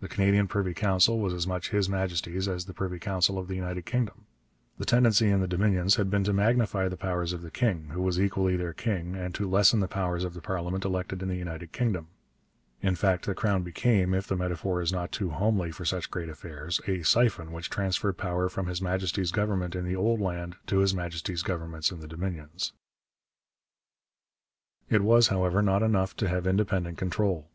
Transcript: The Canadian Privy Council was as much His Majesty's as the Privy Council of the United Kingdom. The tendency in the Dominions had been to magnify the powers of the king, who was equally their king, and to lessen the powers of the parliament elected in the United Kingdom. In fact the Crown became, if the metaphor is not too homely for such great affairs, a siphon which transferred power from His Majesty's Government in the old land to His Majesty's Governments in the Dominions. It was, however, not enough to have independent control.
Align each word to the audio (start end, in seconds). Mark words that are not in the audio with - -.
The 0.00 0.08
Canadian 0.08 0.48
Privy 0.48 0.72
Council 0.72 1.18
was 1.18 1.34
as 1.34 1.46
much 1.46 1.68
His 1.68 1.90
Majesty's 1.90 2.48
as 2.48 2.64
the 2.64 2.72
Privy 2.72 2.98
Council 2.98 3.38
of 3.38 3.48
the 3.48 3.54
United 3.54 3.84
Kingdom. 3.84 4.24
The 4.78 4.86
tendency 4.86 5.28
in 5.28 5.42
the 5.42 5.46
Dominions 5.46 5.96
had 5.96 6.08
been 6.08 6.24
to 6.24 6.32
magnify 6.32 6.88
the 6.88 6.96
powers 6.96 7.34
of 7.34 7.42
the 7.42 7.50
king, 7.50 7.90
who 7.92 8.00
was 8.00 8.18
equally 8.18 8.56
their 8.56 8.72
king, 8.72 9.14
and 9.14 9.34
to 9.34 9.46
lessen 9.46 9.80
the 9.80 9.86
powers 9.86 10.24
of 10.24 10.32
the 10.32 10.40
parliament 10.40 10.86
elected 10.86 11.20
in 11.20 11.28
the 11.28 11.36
United 11.36 11.72
Kingdom. 11.72 12.06
In 12.80 12.94
fact 12.94 13.26
the 13.26 13.34
Crown 13.34 13.62
became, 13.62 14.14
if 14.14 14.26
the 14.26 14.36
metaphor 14.38 14.80
is 14.80 14.90
not 14.90 15.12
too 15.12 15.28
homely 15.28 15.70
for 15.70 15.84
such 15.84 16.10
great 16.10 16.30
affairs, 16.30 16.80
a 16.86 17.02
siphon 17.02 17.52
which 17.52 17.68
transferred 17.68 18.16
power 18.16 18.48
from 18.48 18.68
His 18.68 18.80
Majesty's 18.80 19.30
Government 19.32 19.74
in 19.74 19.84
the 19.84 19.94
old 19.96 20.18
land 20.18 20.56
to 20.68 20.78
His 20.78 20.94
Majesty's 20.94 21.42
Governments 21.42 21.90
in 21.90 22.00
the 22.00 22.08
Dominions. 22.08 22.72
It 24.88 25.02
was, 25.02 25.28
however, 25.28 25.60
not 25.60 25.82
enough 25.82 26.16
to 26.16 26.28
have 26.30 26.46
independent 26.46 26.96
control. 26.96 27.46